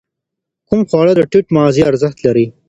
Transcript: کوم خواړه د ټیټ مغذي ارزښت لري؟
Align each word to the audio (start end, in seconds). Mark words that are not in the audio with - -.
کوم 0.67 0.81
خواړه 0.89 1.13
د 1.15 1.21
ټیټ 1.31 1.45
مغذي 1.55 1.81
ارزښت 1.89 2.17
لري؟ 2.25 2.45